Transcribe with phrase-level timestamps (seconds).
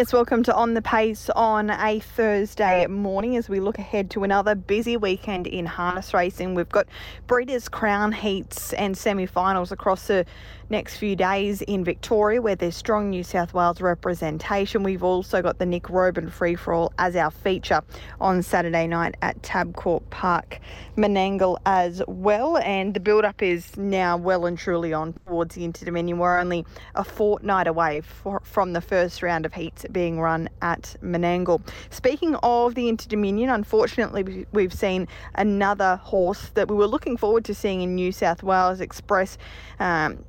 [0.00, 4.24] Yes, welcome to On the Pace on a Thursday morning as we look ahead to
[4.24, 6.54] another busy weekend in harness racing.
[6.54, 6.86] We've got
[7.26, 10.24] Breeders' Crown heats and semi finals across the
[10.70, 14.82] next few days in Victoria, where there's strong New South Wales representation.
[14.82, 17.82] We've also got the Nick Roban free for all as our feature
[18.20, 20.60] on Saturday night at Tabcorp Park,
[20.96, 22.58] Menangle as well.
[22.58, 26.18] And the build up is now well and truly on towards the Inter Dominion.
[26.18, 30.96] We're only a fortnight away for, from the first round of heats being run at
[31.02, 31.60] Menangle.
[31.90, 37.44] Speaking of the Inter Dominion, unfortunately, we've seen another horse that we were looking forward
[37.46, 39.36] to seeing in New South Wales express
[39.80, 40.24] um,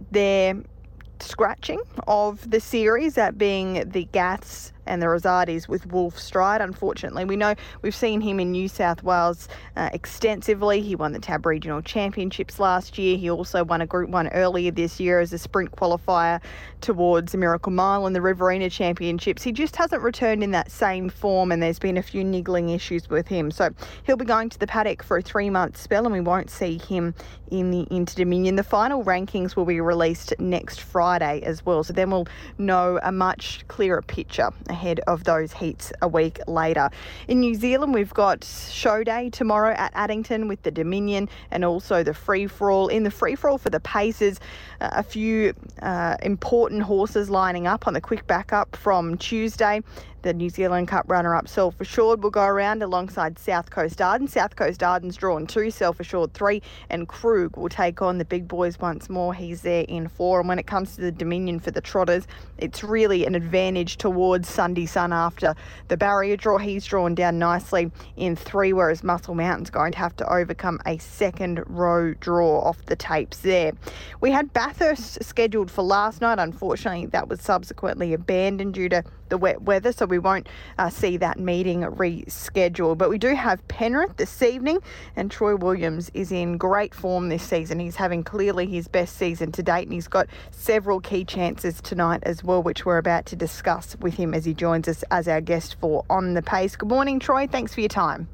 [1.19, 6.61] scratching of the series, that being the Gaths and the Rosati's with Wolf Stride.
[6.61, 10.81] Unfortunately, we know we've seen him in New South Wales uh, extensively.
[10.81, 13.17] He won the Tab Regional Championships last year.
[13.17, 16.41] He also won a Group 1 earlier this year as a sprint qualifier
[16.81, 19.43] towards the Miracle Mile and the Riverina Championships.
[19.43, 23.09] He just hasn't returned in that same form, and there's been a few niggling issues
[23.09, 23.51] with him.
[23.51, 23.69] So
[24.03, 26.77] he'll be going to the paddock for a three month spell, and we won't see
[26.77, 27.13] him
[27.49, 28.55] in the Inter Dominion.
[28.55, 33.11] The final rankings will be released next Friday as well, so then we'll know a
[33.11, 36.89] much clearer picture ahead of those heats a week later.
[37.27, 42.01] In New Zealand, we've got show day tomorrow at Addington with the Dominion and also
[42.01, 42.87] the free for all.
[42.87, 44.39] In the free for all for the Pacers,
[44.79, 49.81] uh, a few uh, important horses lining up on the quick backup from Tuesday.
[50.23, 54.27] The New Zealand Cup runner up Self Assured will go around alongside South Coast Arden.
[54.27, 58.47] South Coast Arden's drawn two, Self Assured three, and Krug will take on the big
[58.47, 59.33] boys once more.
[59.33, 60.39] He's there in four.
[60.39, 62.27] And when it comes to the Dominion for the Trotters,
[62.59, 65.55] it's really an advantage towards Sundees Son after
[65.87, 66.59] the barrier draw.
[66.59, 70.99] He's drawn down nicely in three, whereas Muscle Mountain's going to have to overcome a
[70.99, 73.71] second row draw off the tapes there.
[74.19, 76.37] We had Bathurst scheduled for last night.
[76.37, 81.17] Unfortunately, that was subsequently abandoned due to the wet weather, so we won't uh, see
[81.17, 82.99] that meeting rescheduled.
[82.99, 84.79] But we do have Penrith this evening,
[85.15, 87.79] and Troy Williams is in great form this season.
[87.79, 92.19] He's having clearly his best season to date, and he's got several key chances tonight
[92.23, 95.41] as well, which we're about to discuss with him as he joins us as our
[95.41, 96.75] guest for On the Pace.
[96.75, 97.47] Good morning, Troy.
[97.47, 98.27] Thanks for your time.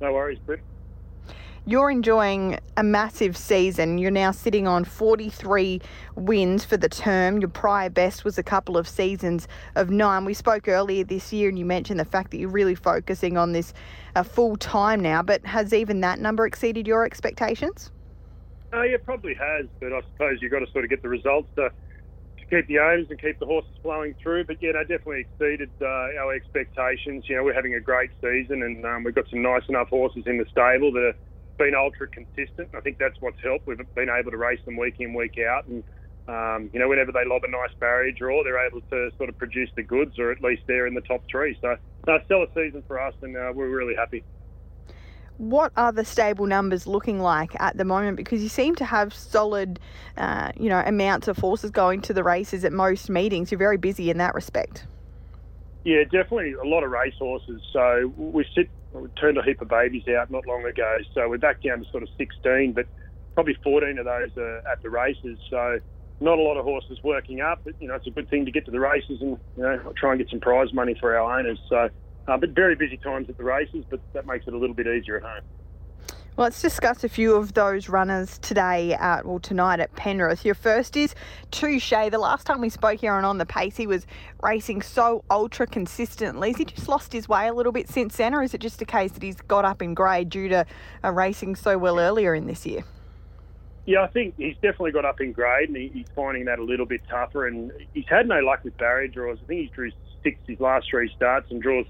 [0.00, 0.60] No worries, Britt
[1.66, 3.98] you're enjoying a massive season.
[3.98, 5.80] You're now sitting on 43
[6.16, 7.38] wins for the term.
[7.38, 10.24] Your prior best was a couple of seasons of nine.
[10.24, 13.52] We spoke earlier this year and you mentioned the fact that you're really focusing on
[13.52, 13.74] this
[14.16, 17.90] uh, full time now, but has even that number exceeded your expectations?
[18.72, 21.48] Uh, yeah, probably has, but I suppose you've got to sort of get the results
[21.56, 21.70] to,
[22.38, 24.44] to keep the owners and keep the horses flowing through.
[24.44, 27.24] But yeah, they definitely exceeded uh, our expectations.
[27.28, 30.22] You know, we're having a great season and um, we've got some nice enough horses
[30.26, 31.16] in the stable that are
[31.60, 32.70] been ultra consistent.
[32.74, 33.66] I think that's what's helped.
[33.66, 35.84] We've been able to race them week in, week out, and
[36.26, 39.36] um, you know, whenever they lob a nice barrier draw, they're able to sort of
[39.36, 41.56] produce the goods, or at least they're in the top three.
[41.60, 41.76] So,
[42.06, 44.24] no, stellar season for us, and uh, we're really happy.
[45.36, 48.16] What are the stable numbers looking like at the moment?
[48.16, 49.80] Because you seem to have solid,
[50.16, 53.50] uh, you know, amounts of horses going to the races at most meetings.
[53.50, 54.86] You're very busy in that respect.
[55.84, 57.60] Yeah, definitely a lot of race horses.
[57.72, 61.38] So we sit we turned a heap of babies out not long ago, so we're
[61.38, 62.86] back down to sort of 16, but
[63.34, 65.38] probably 14 of those are at the races.
[65.48, 65.78] So
[66.20, 68.50] not a lot of horses working up, but you know it's a good thing to
[68.52, 71.38] get to the races and you know try and get some prize money for our
[71.38, 71.60] owners.
[71.68, 71.88] So,
[72.28, 74.86] uh, but very busy times at the races, but that makes it a little bit
[74.86, 75.42] easier at home.
[76.36, 80.44] Well, let's discuss a few of those runners today, at, well, tonight at Penrith.
[80.44, 81.14] Your first is
[81.50, 81.90] Touche.
[81.90, 84.06] The last time we spoke here and on the pace, he was
[84.40, 86.50] racing so ultra consistently.
[86.50, 88.80] Has he just lost his way a little bit since then, or is it just
[88.80, 90.64] a case that he's got up in grade due to
[91.04, 92.84] uh, racing so well earlier in this year?
[93.84, 96.64] Yeah, I think he's definitely got up in grade, and he, he's finding that a
[96.64, 97.48] little bit tougher.
[97.48, 99.38] And he's had no luck with barrier draws.
[99.42, 99.90] I think he drew
[100.22, 101.86] six his last three starts and draws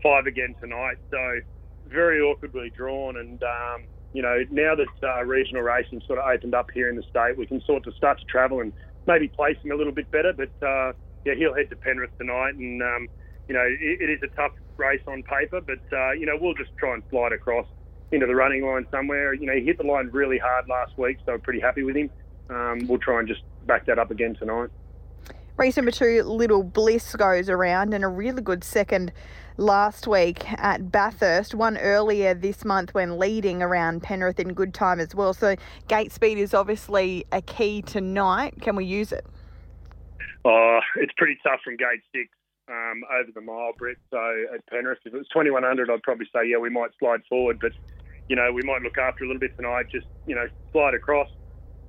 [0.00, 0.96] five again tonight.
[1.10, 1.40] So
[1.86, 3.16] very awkwardly drawn.
[3.16, 6.96] And um, you know, now that uh, regional racing sort of opened up here in
[6.96, 8.72] the state, we can sort of start to travel and
[9.06, 10.32] maybe place him a little bit better.
[10.32, 10.92] But uh,
[11.24, 13.08] yeah, he'll head to Penrith tonight, and um,
[13.48, 16.54] you know, it, it is a tough race on paper, but uh, you know, we'll
[16.54, 17.66] just try and slide across
[18.12, 19.34] into the running line somewhere.
[19.34, 21.96] You know, he hit the line really hard last week, so I'm pretty happy with
[21.96, 22.10] him.
[22.50, 24.70] Um, we'll try and just back that up again tonight.
[25.56, 29.12] Race number two, Little Bliss goes around, and a really good second
[29.56, 34.98] last week at Bathurst, one earlier this month when leading around Penrith in good time
[34.98, 35.32] as well.
[35.32, 35.54] So
[35.86, 38.60] gate speed is obviously a key tonight.
[38.62, 39.24] Can we use it?
[40.44, 42.30] Oh, it's pretty tough from gate six
[42.68, 43.96] um, over the mile, Brett.
[44.10, 44.18] So
[44.52, 47.60] at Penrith, if it was 2100, I'd probably say, yeah, we might slide forward.
[47.60, 47.72] But,
[48.28, 51.28] you know, we might look after a little bit tonight, just, you know, slide across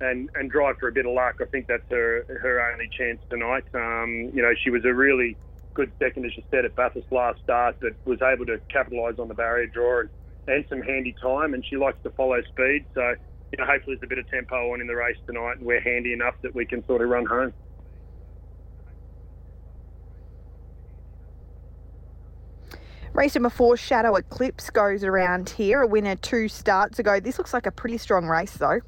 [0.00, 1.36] and, and drive for a bit of luck.
[1.40, 3.64] I think that's her, her only chance tonight.
[3.74, 5.36] Um, you know, she was a really
[5.74, 9.28] good second, as you said, at Bathurst last start, but was able to capitalise on
[9.28, 10.10] the barrier draw and,
[10.48, 11.54] and some handy time.
[11.54, 13.14] And she likes to follow speed, so
[13.52, 15.80] you know, hopefully there's a bit of tempo on in the race tonight, and we're
[15.80, 17.52] handy enough that we can sort of run home.
[23.12, 25.80] Race number four, Shadow Eclipse, goes around here.
[25.80, 27.18] A winner two starts ago.
[27.18, 28.80] This looks like a pretty strong race, though.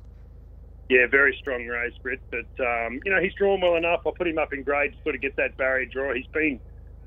[0.88, 2.20] Yeah, very strong race, Britt.
[2.30, 4.00] But um, you know he's drawn well enough.
[4.06, 6.14] I put him up in grade to sort of get that barrier draw.
[6.14, 6.60] He's been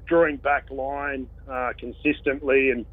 [0.08, 2.86] drawing back line uh, consistently and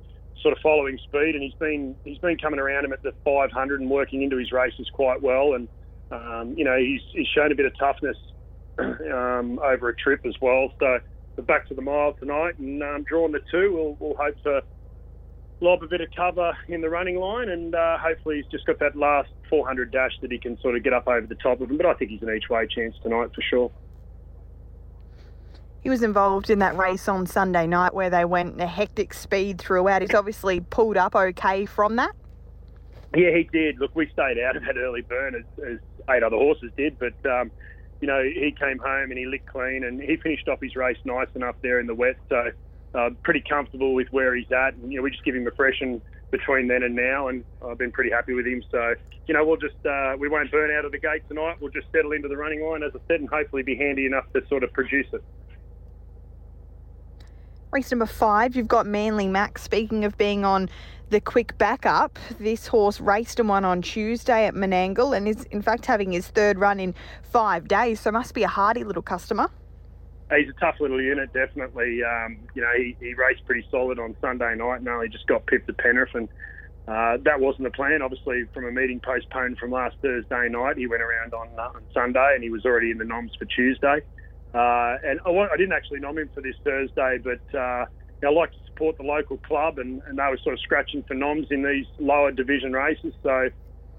[0.43, 3.81] sort of following speed, and he's been he's been coming around him at the 500
[3.81, 5.55] and working into his races quite well.
[5.55, 5.69] And
[6.11, 8.17] um, you know he's he's shown a bit of toughness
[8.79, 10.73] um, over a trip as well.
[10.81, 11.00] So
[11.43, 13.73] back to the mile tonight and um, drawing the two.
[13.73, 14.62] We'll, we'll hope to
[15.60, 18.78] lob a bit of cover in the running line, and uh, hopefully he's just got
[18.78, 21.70] that last 400 dash that he can sort of get up over the top of
[21.70, 21.76] him.
[21.76, 23.70] But I think he's an each way chance tonight for sure.
[25.81, 29.58] He was involved in that race on Sunday night where they went a hectic speed
[29.58, 30.02] throughout.
[30.02, 32.14] He's obviously pulled up okay from that.
[33.16, 33.78] Yeah, he did.
[33.78, 35.78] Look, we stayed out of that early burn as, as
[36.11, 37.50] eight other horses did, but um,
[38.00, 40.99] you know, he came home and he licked clean and he finished off his race
[41.04, 42.16] nice enough there in the wet.
[42.28, 42.50] So,
[42.94, 44.75] uh, pretty comfortable with where he's at.
[44.75, 46.00] And, you know, we just give him a freshen
[46.31, 48.62] between then and now, and I've been pretty happy with him.
[48.70, 48.94] So,
[49.26, 51.56] you know, we'll just uh, we won't burn out of the gate tonight.
[51.61, 54.31] We'll just settle into the running line, as I said, and hopefully be handy enough
[54.35, 55.23] to sort of produce it.
[57.70, 59.62] Race number five, you've got Manly Max.
[59.62, 60.70] Speaking of being on
[61.11, 65.62] the quick backup, this horse raced and won on Tuesday at Menangle and is in
[65.62, 69.50] fact having his third run in five days, so must be a hardy little customer.
[70.30, 72.02] He's a tough little unit, definitely.
[72.04, 75.46] Um, you know, he, he raced pretty solid on Sunday night and only just got
[75.46, 76.28] pipped at Penrith and
[76.88, 78.00] uh, that wasn't the plan.
[78.00, 81.82] Obviously, from a meeting postponed from last Thursday night, he went around on, uh, on
[81.92, 84.00] Sunday and he was already in the noms for Tuesday.
[84.54, 87.84] Uh, and I, I, didn't actually nom him for this Thursday, but uh,
[88.25, 91.12] I like to support the local club, and, and, they were sort of scratching for
[91.12, 93.12] noms in these lower division races.
[93.22, 93.50] So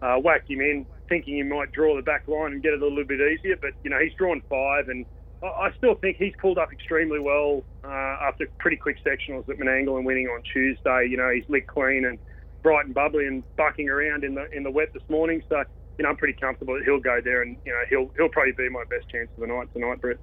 [0.01, 2.83] uh, whacked him in, thinking he might draw the back line and get it a
[2.83, 3.57] little bit easier.
[3.61, 5.05] But you know, he's drawn five, and
[5.41, 9.97] I, still think he's pulled up extremely well uh, after pretty quick sectionals at Menangle
[9.97, 11.07] and winning on Tuesday.
[11.09, 12.17] You know, he's licked clean and
[12.61, 15.41] bright and bubbly and bucking around in the in the wet this morning.
[15.49, 15.63] So
[15.97, 18.53] you know, I'm pretty comfortable that he'll go there, and you know, he'll he'll probably
[18.53, 20.17] be my best chance of the night tonight, Brett.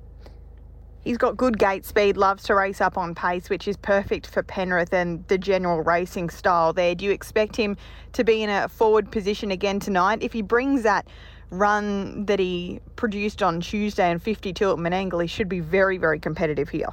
[1.05, 4.43] He's got good gate speed, loves to race up on pace, which is perfect for
[4.43, 6.97] Penrith and the general racing style there.
[6.97, 7.77] Do you expect him
[8.15, 10.21] to be in a forward position again tonight?
[10.21, 11.07] If he brings that
[11.51, 16.19] run that he produced on Tuesday and 52 at Menangle, he should be very, very
[16.19, 16.89] competitive here.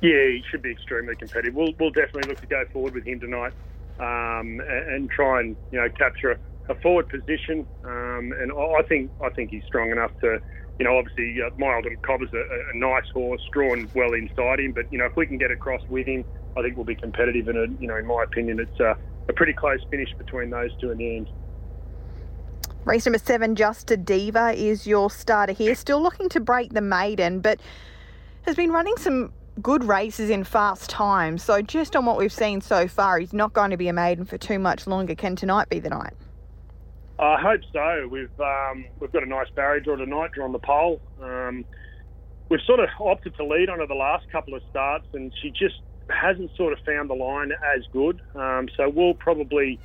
[0.00, 1.54] Yeah, he should be extremely competitive.
[1.54, 3.52] We'll, we'll definitely look to go forward with him tonight
[3.98, 7.66] um, and, and, try and you know capture a, a forward position.
[7.84, 10.38] Um, and I think I think he's strong enough to
[10.78, 14.72] you know, obviously uh, Mildom Cobber's a, a nice horse, drawn well inside him.
[14.72, 16.24] But you know, if we can get across with him,
[16.56, 17.48] I think we'll be competitive.
[17.48, 18.96] And uh, you know, in my opinion, it's a,
[19.28, 21.28] a pretty close finish between those two in the end.
[22.88, 25.74] Race number seven, Just a Diva, is your starter here.
[25.74, 27.60] Still looking to break the maiden, but
[28.46, 29.30] has been running some
[29.60, 31.42] good races in fast times.
[31.42, 34.24] So just on what we've seen so far, he's not going to be a maiden
[34.24, 35.14] for too much longer.
[35.14, 36.14] Can tonight be the night?
[37.18, 38.08] I hope so.
[38.10, 41.02] We've um, we've got a nice barrier draw tonight, drawn the pole.
[41.22, 41.66] Um,
[42.48, 45.50] we've sort of opted to lead on her the last couple of starts, and she
[45.50, 48.22] just hasn't sort of found the line as good.
[48.34, 49.78] Um, so we'll probably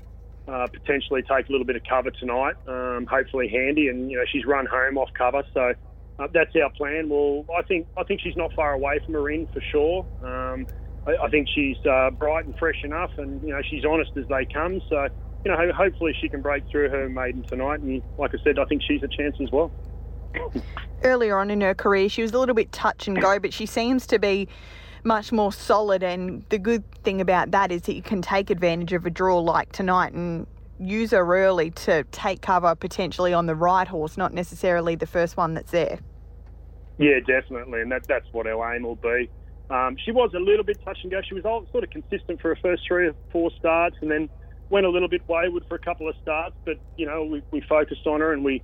[0.47, 2.55] uh, potentially take a little bit of cover tonight.
[2.67, 5.73] Um, hopefully handy, and you know she's run home off cover, so
[6.19, 7.09] uh, that's our plan.
[7.09, 10.05] Well, I think I think she's not far away from her in for sure.
[10.23, 10.67] Um,
[11.07, 14.27] I, I, think she's uh, bright and fresh enough, and you know she's honest as
[14.27, 14.81] they come.
[14.89, 15.07] So
[15.45, 17.81] you know, hopefully she can break through her maiden tonight.
[17.81, 19.71] And like I said, I think she's a chance as well.
[21.03, 23.65] Earlier on in her career, she was a little bit touch and go, but she
[23.65, 24.47] seems to be
[25.03, 26.03] much more solid.
[26.03, 29.39] And the good thing about that is that you can take advantage of a draw
[29.39, 30.47] like tonight and
[30.79, 35.37] use her early to take cover potentially on the right horse, not necessarily the first
[35.37, 35.99] one that's there.
[36.97, 39.29] Yeah, definitely, and that, that's what our aim will be.
[39.69, 41.21] Um, she was a little bit touch and go.
[41.27, 44.29] She was all, sort of consistent for her first three or four starts, and then
[44.69, 47.61] went a little bit wayward for a couple of starts, but you know we, we
[47.61, 48.61] focused on her and we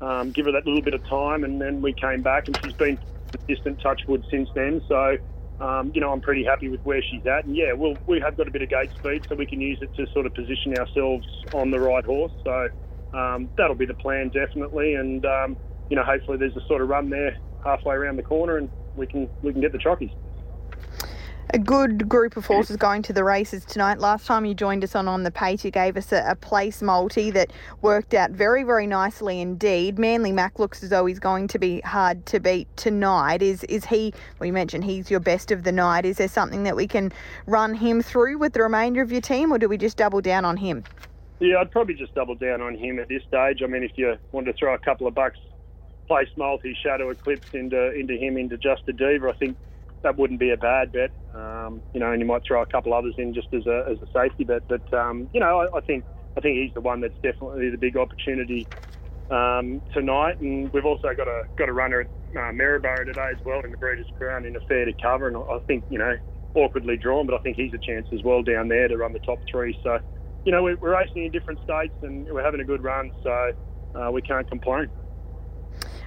[0.00, 2.74] um, give her that little bit of time, and then we came back and she's
[2.74, 2.98] been
[3.32, 4.82] consistent touchwood since then.
[4.88, 5.16] So
[5.60, 8.36] um, you know I'm pretty happy with where she's at, and yeah, we'll, we have
[8.36, 10.76] got a bit of gate speed, so we can use it to sort of position
[10.76, 12.32] ourselves on the right horse.
[12.42, 12.68] So
[13.12, 15.56] um, that'll be the plan definitely, and um,
[15.88, 19.06] you know hopefully there's a sort of run there halfway around the corner, and we
[19.06, 20.12] can we can get the chockies.
[21.50, 23.98] A good group of horses going to the races tonight.
[23.98, 26.80] Last time you joined us on On the Pace, you gave us a, a, place
[26.80, 29.98] multi that worked out very, very nicely indeed.
[29.98, 33.42] Manly Mac looks as though he's going to be hard to beat tonight.
[33.42, 36.06] Is is he, well, you mentioned he's your best of the night.
[36.06, 37.12] Is there something that we can
[37.46, 40.44] run him through with the remainder of your team, or do we just double down
[40.44, 40.82] on him?
[41.40, 43.62] Yeah, I'd probably just double down on him at this stage.
[43.62, 45.38] I mean, if you want to throw a couple of bucks,
[46.06, 49.56] place multi, shadow eclipse into into him, into just a diva, I think
[50.04, 51.10] that wouldn't be a bad bet.
[51.34, 53.98] Um, you know, and you might throw a couple others in just as a, as
[54.00, 54.62] a safety bet.
[54.68, 56.04] But um, you know, I, I, think
[56.36, 58.66] I think he's the one that's definitely the big opportunity
[59.30, 60.40] um, tonight.
[60.40, 62.06] And we've also got a got a runner at
[62.36, 65.26] uh, Maryborough today as well in the Breeders' Crown in a fair to cover.
[65.26, 66.16] And I think you know
[66.54, 69.18] awkwardly drawn, but I think he's a chance as well down there to run the
[69.18, 69.76] top three.
[69.82, 69.98] So
[70.44, 73.10] you know, we're, we're racing in different states and we're having a good run.
[73.22, 73.52] So
[73.94, 74.88] uh, we can't complain.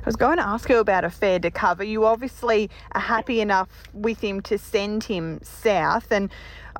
[0.07, 1.83] I was going to ask you about a fair to cover.
[1.83, 6.31] You obviously are happy enough with him to send him south, and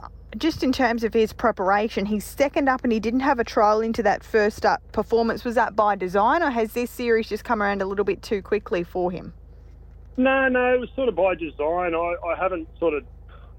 [0.01, 0.07] uh,
[0.37, 3.81] just in terms of his preparation, he's second up and he didn't have a trial
[3.81, 5.43] into that first up performance.
[5.43, 8.41] Was that by design, or has this series just come around a little bit too
[8.41, 9.33] quickly for him?
[10.15, 11.95] No, no, it was sort of by design.
[11.95, 13.03] I, I haven't sort of,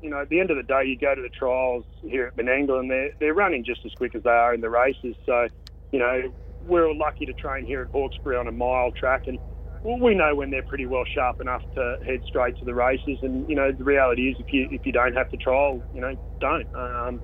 [0.01, 2.37] you know, at the end of the day, you go to the trials here at
[2.39, 5.15] Menangle and they're, they're running just as quick as they are in the races.
[5.27, 5.47] So,
[5.93, 6.33] you know,
[6.65, 9.39] we're lucky to train here at Hawkesbury on a mile track and
[9.85, 13.19] we know when they're pretty well sharp enough to head straight to the races.
[13.23, 16.01] And you know, the reality is, if you if you don't have to trial, you
[16.01, 16.67] know, don't.
[16.75, 17.23] Um,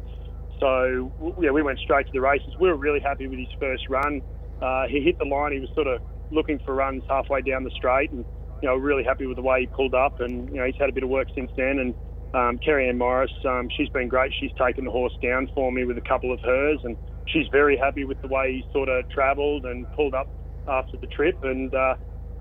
[0.60, 2.48] so yeah, we went straight to the races.
[2.60, 4.22] We were really happy with his first run.
[4.62, 5.52] Uh, he hit the line.
[5.52, 8.24] He was sort of looking for runs halfway down the straight, and
[8.62, 10.20] you know, really happy with the way he pulled up.
[10.20, 11.78] And you know, he's had a bit of work since then.
[11.78, 11.94] And
[12.34, 14.32] um, Kerry Ann Morris, um, she's been great.
[14.40, 16.96] She's taken the horse down for me with a couple of hers, and
[17.26, 20.28] she's very happy with the way he sort of travelled and pulled up
[20.68, 21.36] after the trip.
[21.42, 21.94] And uh,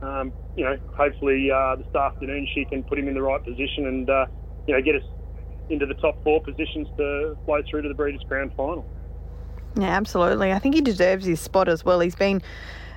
[0.04, 3.88] um, you know, hopefully uh, this afternoon she can put him in the right position
[3.88, 4.26] and uh,
[4.68, 5.04] you know get us
[5.70, 8.86] into the top four positions to flow through to the Breeders' Crown final.
[9.76, 10.52] Yeah, absolutely.
[10.52, 12.00] I think he deserves his spot as well.
[12.00, 12.42] He's been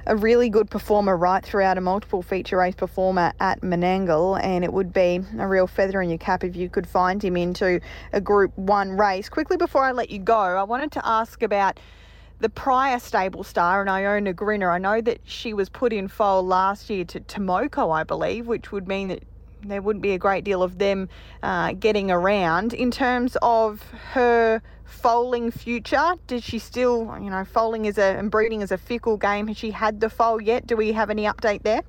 [0.07, 4.73] a really good performer right throughout a multiple feature race performer at Menangle, and it
[4.73, 7.81] would be a real feather in your cap if you could find him into
[8.13, 9.29] a Group 1 race.
[9.29, 11.81] Quickly before I let you go, I wanted to ask about
[12.39, 16.45] the prior stable star and Iona Grinner, I know that she was put in foal
[16.45, 19.23] last year to Timoko, I believe, which would mean that
[19.63, 21.09] there wouldn't be a great deal of them
[21.43, 22.75] uh, getting around.
[22.75, 28.31] In terms of her foaling future, does she still, you know, foaling is a and
[28.31, 29.49] breeding is a fickle game.
[29.49, 30.67] Has she had the foal yet?
[30.67, 31.83] Do we have any update there?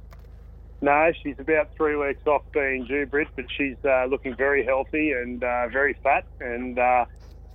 [0.80, 5.12] No, she's about three weeks off being due, Brit, but she's uh, looking very healthy
[5.12, 6.78] and uh, very fat, and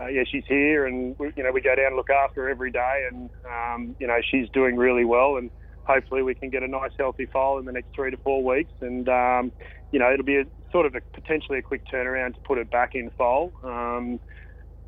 [0.02, 2.48] uh, yeah, she's here, and we, you know we go down and look after her
[2.50, 5.50] every day, and um, you know she's doing really well, and
[5.84, 8.72] hopefully we can get a nice healthy foal in the next three to four weeks,
[8.80, 9.52] and um,
[9.90, 12.70] you know it'll be a, sort of a, potentially a quick turnaround to put it
[12.70, 13.52] back in foal.
[13.62, 14.20] Um,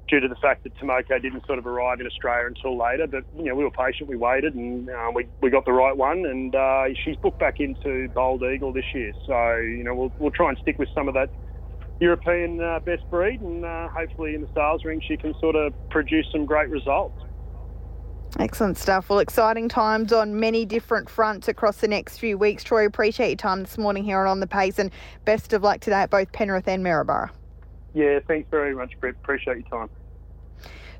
[0.08, 3.06] due to the fact that Timoko didn't sort of arrive in Australia until later.
[3.06, 5.96] But you know, we were patient, we waited, and uh, we, we got the right
[5.96, 6.26] one.
[6.26, 9.12] And uh, she's booked back into Bold Eagle this year.
[9.26, 11.30] So you know, we'll we'll try and stick with some of that
[12.00, 15.72] European uh, best breed, and uh, hopefully in the sales ring she can sort of
[15.90, 17.22] produce some great results.
[18.38, 19.08] Excellent stuff.
[19.08, 22.64] Well, exciting times on many different fronts across the next few weeks.
[22.64, 24.90] Troy, appreciate your time this morning here on The Pace and
[25.24, 27.30] best of luck today at both Penrith and Maryborough.
[27.94, 29.14] Yeah, thanks very much, Brett.
[29.22, 29.90] Appreciate your time.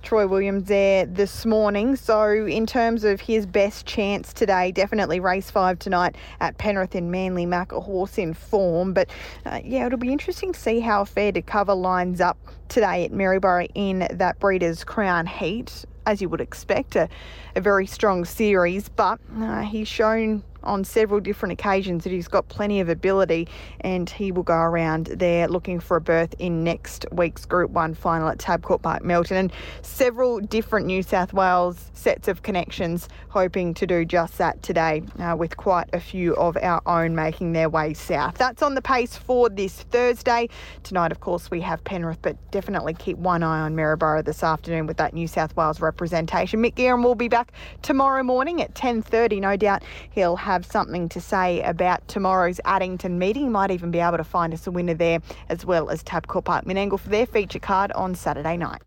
[0.05, 1.97] Troy Williams there this morning.
[1.97, 7.11] So, in terms of his best chance today, definitely race five tonight at Penrith in
[7.11, 8.93] Manly Mac, a horse in form.
[8.93, 9.09] But
[9.47, 12.37] uh, yeah, it'll be interesting to see how Fair to Cover lines up
[12.69, 15.87] today at Maryborough in that Breeders' Crown heat.
[16.07, 17.09] As you would expect, a,
[17.57, 22.49] a very strong series, but uh, he's shown on several different occasions that he's got
[22.49, 23.49] plenty of ability
[23.81, 27.95] and he will go around there looking for a berth in next week's Group 1
[27.95, 29.53] final at Tabcorp Park Melton and
[29.83, 35.35] several different New South Wales sets of connections hoping to do just that today uh,
[35.37, 38.37] with quite a few of our own making their way south.
[38.37, 40.49] That's on the pace for this Thursday.
[40.85, 44.87] Tonight, of course, we have Penrith, but definitely keep one eye on Maryborough this afternoon
[44.87, 46.63] with that New South Wales representation.
[46.63, 47.53] Mick Guerin will be back
[47.83, 49.41] tomorrow morning at 10.30.
[49.41, 53.51] No doubt he'll have have something to say about tomorrow's Addington meeting.
[53.51, 55.19] might even be able to find us a winner there,
[55.49, 58.81] as well as Tabcorp Park Menangle for their feature card on Saturday night.